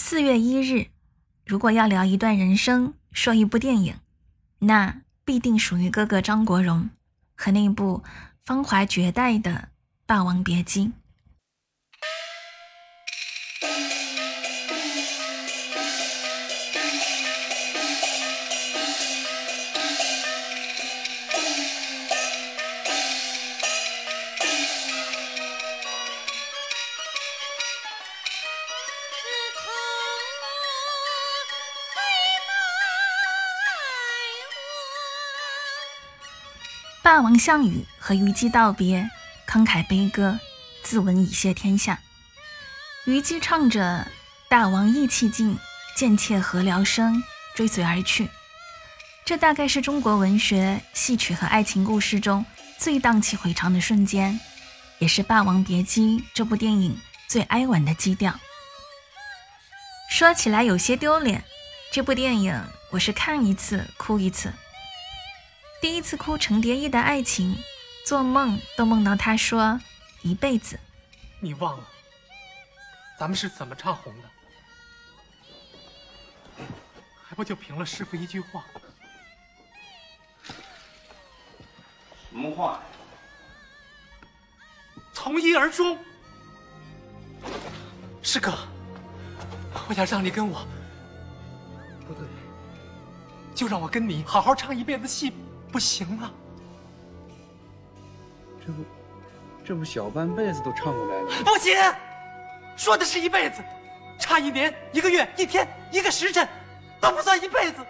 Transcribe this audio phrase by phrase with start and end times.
[0.00, 0.86] 四月一日，
[1.44, 3.96] 如果要聊一段人生，说一部电影，
[4.60, 6.88] 那必定属于哥哥张国荣
[7.34, 8.04] 和那部
[8.40, 9.50] 芳华绝代的
[10.06, 10.86] 《霸王别姬》。
[37.08, 39.08] 霸王项羽和虞姬道别，
[39.46, 40.38] 慷慨悲歌，
[40.82, 41.98] 自刎以谢天下。
[43.06, 44.06] 虞姬唱着
[44.50, 45.56] “大王意气尽，
[45.96, 47.22] 贱妾何聊生”，
[47.56, 48.28] 追随而去。
[49.24, 52.44] 这大概是中国文学、戏曲和爱情故事中
[52.76, 54.38] 最荡气回肠的瞬间，
[54.98, 58.38] 也是《霸王别姬》这部电影最哀婉的基调。
[60.10, 61.42] 说起来有些丢脸，
[61.90, 64.52] 这部电影我是看一次哭一次。
[65.80, 67.56] 第一次哭程蝶衣的爱情，
[68.04, 69.80] 做梦都梦到他说
[70.22, 70.78] 一辈子。
[71.38, 71.88] 你忘了，
[73.16, 74.28] 咱们是怎么唱红的？
[77.22, 78.64] 还不就凭了师傅一句话？
[82.30, 82.80] 什么话？
[85.12, 85.96] 从一而终。
[88.20, 88.52] 师哥，
[89.88, 90.66] 我想让你跟我，
[92.06, 92.26] 不对，
[93.54, 95.32] 就让我跟你好好唱一辈子戏。
[95.70, 96.32] 不行了，
[98.64, 98.84] 这不，
[99.64, 101.28] 这不小半辈子都唱过来了。
[101.44, 101.74] 不行，
[102.76, 103.62] 说的是一辈子，
[104.18, 106.48] 差一年、一个月、一天、一个时辰，
[107.00, 107.84] 都不算一辈子。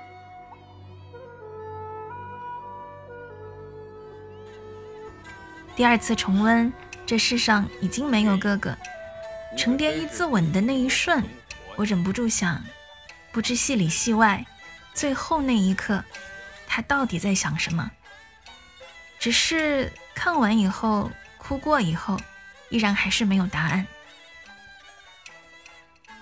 [5.76, 6.72] 第二次重温，
[7.06, 8.76] 这世上已经没有哥哥。
[9.56, 11.22] 程蝶衣自刎的那一瞬，
[11.76, 12.60] 我忍不住想，
[13.30, 14.44] 不知戏里戏外，
[14.92, 16.02] 最后那一刻。
[16.68, 17.90] 他到底在想什么？
[19.18, 22.16] 只是看完以后，哭过以后，
[22.68, 23.84] 依然还是没有答案。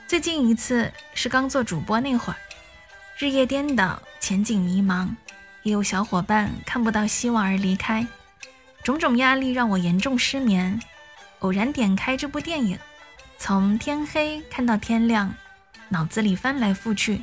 [0.07, 2.37] 最近一次是刚做主播那会儿，
[3.19, 5.11] 日夜颠倒，前景迷茫，
[5.63, 8.07] 也有小伙伴看不到希望而离开，
[8.83, 10.81] 种种压力让我严重失眠。
[11.41, 12.79] 偶然点开这部电影，
[13.37, 15.35] 从天黑看到天亮，
[15.91, 17.21] 脑子里翻来覆去，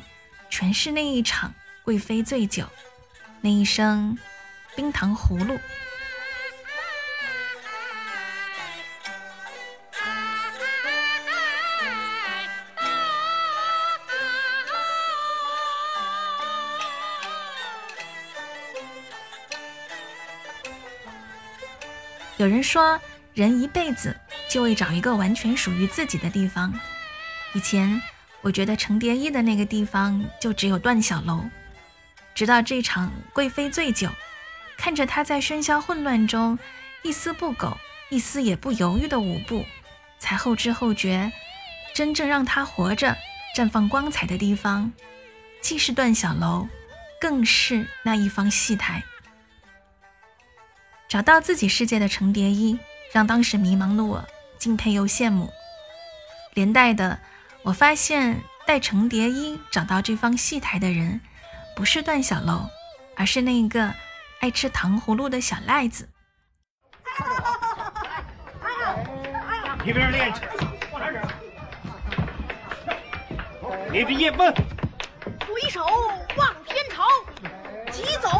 [0.48, 1.52] 全是那一场
[1.82, 2.68] 贵妃醉酒。
[3.44, 4.16] 那一声
[4.74, 5.60] 冰糖葫芦，
[22.38, 22.98] 有人说，
[23.34, 24.16] 人一辈子
[24.48, 26.72] 就会找一个完全属于自己的地方。
[27.52, 28.00] 以前，
[28.40, 31.44] 我觉得程蝶衣的那个地方就只有段小楼。
[32.34, 34.08] 直到这场贵妃醉酒，
[34.76, 36.58] 看着他在喧嚣混乱中
[37.02, 37.78] 一丝不苟、
[38.10, 39.64] 一丝也不犹豫的舞步，
[40.18, 41.30] 才后知后觉，
[41.94, 43.16] 真正让他活着、
[43.56, 44.92] 绽放光彩的地方，
[45.60, 46.66] 既是段小楼，
[47.20, 49.02] 更是那一方戏台。
[51.08, 52.76] 找到自己世界的程蝶衣，
[53.12, 54.24] 让当时迷茫的我
[54.58, 55.52] 敬佩又羡慕。
[56.54, 57.20] 连带的，
[57.62, 61.20] 我发现带程蝶衣找到这方戏台的人。
[61.74, 62.68] 不是段小楼，
[63.16, 63.92] 而是那个
[64.40, 66.08] 爱吃糖葫芦的小赖子。
[69.84, 70.40] 一边练去，
[73.90, 74.54] 你的叶问，
[75.46, 75.84] 回首
[76.36, 77.04] 望天朝，
[77.90, 78.30] 急走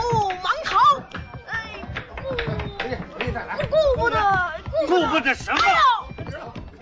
[0.43, 0.79] 忙逃。
[1.49, 1.75] 哎，
[3.69, 4.17] 顾不得，
[4.87, 5.59] 顾不得什么？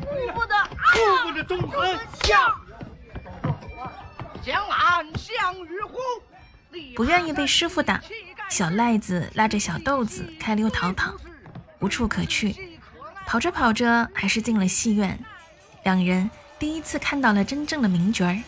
[0.01, 0.55] 顾不得，
[0.93, 0.99] 顾
[1.29, 1.85] 不得东河
[2.23, 2.55] 向
[4.45, 5.99] 江岸向日红。
[6.95, 8.01] 不愿意被师傅打，
[8.49, 11.15] 小赖子拉着小豆子开溜逃跑，
[11.81, 12.79] 无处可去。
[13.27, 15.19] 跑着跑着，还是进了戏院。
[15.85, 18.43] 两人第一次看到了真正的名角儿。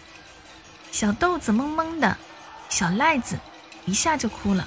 [0.90, 2.16] 小豆子懵懵的，
[2.68, 3.38] 小赖子
[3.84, 4.66] 一下就哭了，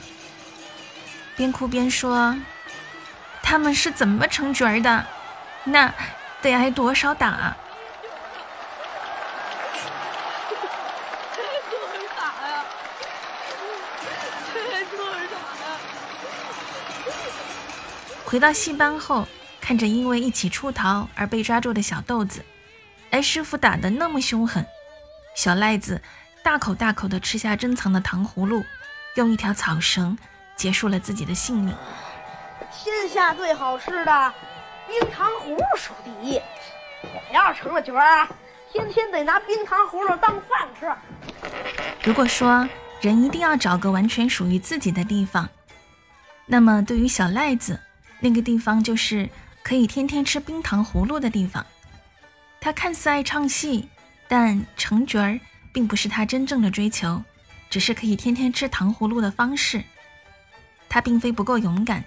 [1.35, 2.37] 边哭边说
[3.43, 5.05] ：“他们是怎么成角儿的？
[5.63, 5.93] 那
[6.41, 7.55] 得挨多少打？”
[18.29, 19.25] 回到戏班后，
[19.61, 22.43] 看着因为一起出逃而被抓住的小豆子，
[23.11, 24.65] 挨师傅打得那么凶狠，
[25.33, 26.01] 小赖子
[26.43, 28.65] 大口大口地吃下珍藏的糖葫芦，
[29.15, 30.17] 用一条草绳
[30.57, 31.73] 结束了自己的性命。
[32.69, 34.33] 天下最好吃的
[34.89, 36.37] 冰糖葫芦数第一，
[37.03, 38.27] 我要是成了角儿，
[38.73, 40.91] 天天得拿冰糖葫芦当饭吃。
[42.03, 42.67] 如果说
[42.99, 45.47] 人一定要找个完全属于自己的地方，
[46.45, 47.79] 那么对于小赖子，
[48.19, 49.29] 那个地方就是
[49.63, 51.65] 可以天天吃冰糖葫芦的地方。
[52.59, 53.87] 他看似爱唱戏，
[54.27, 55.39] 但成角儿
[55.71, 57.23] 并不是他真正的追求，
[57.69, 59.83] 只是可以天天吃糖葫芦的方式。
[60.89, 62.03] 他并非不够勇敢，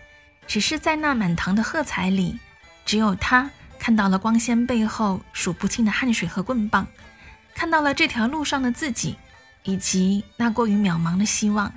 [0.46, 2.38] 只是在那满堂的喝彩里，
[2.84, 6.86] 只有他看到了光鲜背后数不清的汗水和棍棒，
[7.54, 9.16] 看到了这条路上的自己，
[9.62, 11.72] 以及那过于渺茫的希望。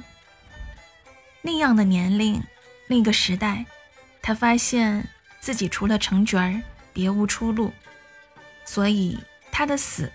[1.41, 2.41] 那样的年龄，
[2.87, 3.65] 那个时代，
[4.23, 5.07] 他发现
[5.41, 6.59] 自己除了成角儿，
[6.93, 7.71] 别无出路。
[8.65, 9.19] 所以
[9.51, 10.09] 他的死，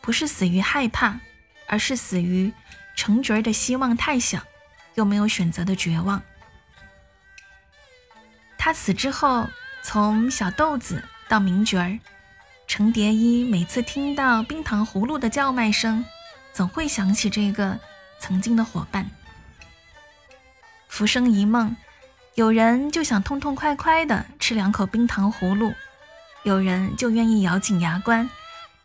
[0.00, 1.20] 不是死于害怕，
[1.68, 2.52] 而是死于
[2.96, 4.42] 成角儿的希望太小，
[4.96, 6.20] 又没有选择的绝望。
[8.58, 9.48] 他死之后，
[9.82, 11.96] 从小豆子到名角儿，
[12.66, 16.04] 程蝶衣每次听到冰糖葫芦的叫卖声，
[16.52, 17.78] 总会想起这个
[18.18, 19.08] 曾经的伙伴。
[20.88, 21.74] 浮生一梦，
[22.34, 25.74] 有人就想痛痛快快的吃两口冰糖葫芦，
[26.44, 28.28] 有人就愿意咬紧牙关，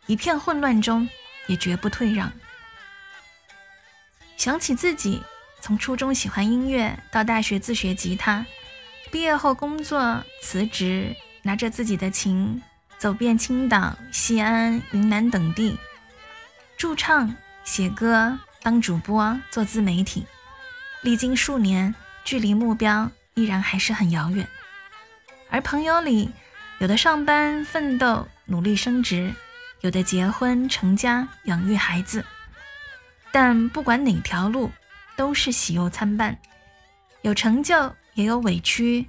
[0.06, 1.08] 一片混乱中
[1.46, 2.30] 也绝不退让。
[4.36, 5.22] 想起自己
[5.62, 8.44] 从初中喜欢音乐，到大学自学吉他。
[9.10, 12.62] 毕业后工作辞职，拿着自己的琴，
[12.98, 15.78] 走遍青岛、西安、云南等地，
[16.76, 17.34] 驻唱、
[17.64, 20.26] 写歌、当主播、做自媒体。
[21.00, 24.46] 历经数年，距离目标依然还是很遥远。
[25.48, 26.30] 而朋友里，
[26.80, 29.32] 有的上班奋斗，努力升职；
[29.82, 32.24] 有的结婚成家，养育孩子。
[33.30, 34.72] 但不管哪条路，
[35.16, 36.36] 都是喜忧参半，
[37.22, 37.94] 有成就。
[38.14, 39.06] 也有委屈，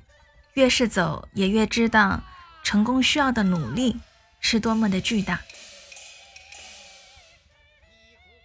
[0.53, 2.21] 越是走，也越知道
[2.61, 3.99] 成功需要的努力
[4.39, 5.39] 是多么的巨大。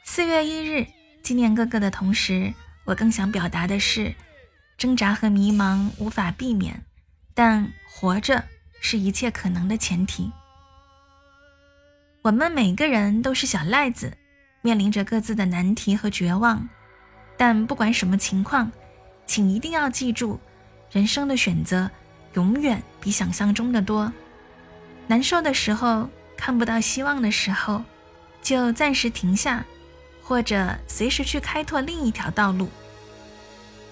[0.04, 0.86] 四月一日
[1.22, 2.54] 纪念哥哥的同时，
[2.84, 4.14] 我更想表达的是，
[4.76, 6.82] 挣扎和迷茫无法避免，
[7.32, 8.44] 但活着
[8.80, 10.30] 是一切可能的前提。
[12.22, 14.12] 我们每个人都是小赖子，
[14.62, 16.68] 面临着各自的难题和绝望，
[17.36, 18.70] 但不管什么情况，
[19.26, 20.40] 请一定要记住。
[20.90, 21.90] 人生的选择
[22.34, 24.12] 永远比想象中的多。
[25.06, 27.82] 难受的时候，看不到希望的时候，
[28.40, 29.64] 就暂时停下，
[30.22, 32.70] 或者随时去开拓另一条道路。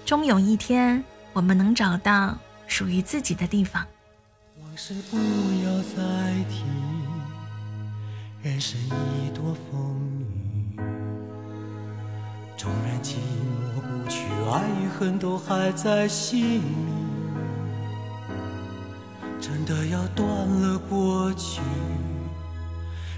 [0.05, 1.01] 终有一天，
[1.31, 3.85] 我们能找到属于自己的地方。
[4.61, 6.63] 往事不要再提，
[8.41, 9.97] 人生已多风
[10.73, 10.79] 雨，
[12.57, 16.61] 纵然寂寞不去，爱与恨都还在心里。
[19.39, 21.61] 真的要断了过去，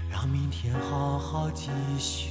[0.08, 1.68] 让明天好好继
[1.98, 2.30] 续。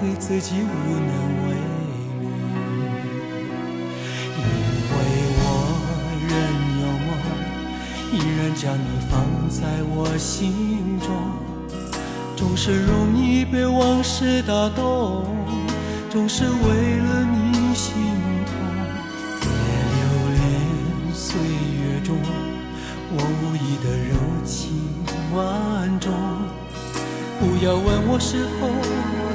[0.00, 0.64] 对自己无
[0.94, 1.12] 能
[1.44, 1.58] 为力。
[4.38, 4.40] 因
[4.88, 4.96] 为
[5.36, 5.42] 我
[6.26, 6.32] 仍
[6.80, 7.08] 有梦，
[8.10, 9.12] 依然将你放
[9.50, 9.60] 在
[9.94, 11.06] 我心中。
[12.34, 15.26] 总是容易被往事打动，
[16.08, 17.92] 总是为了你心
[18.46, 18.54] 痛。
[19.42, 19.46] 别
[19.92, 20.00] 留
[20.32, 20.40] 恋
[21.12, 22.16] 岁月中
[23.12, 24.16] 我无意的柔
[24.46, 24.72] 情
[25.34, 26.10] 万种。
[27.38, 28.66] 不要问我是否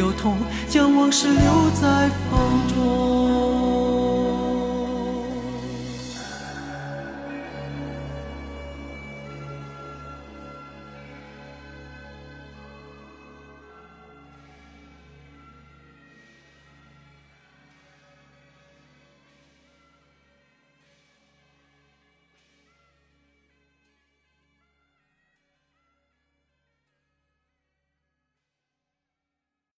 [0.00, 2.40] 有痛，将往事留在风
[2.74, 3.89] 中。